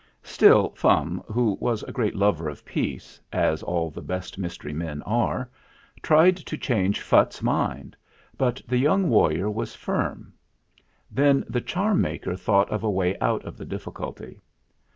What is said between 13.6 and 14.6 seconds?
difficulty.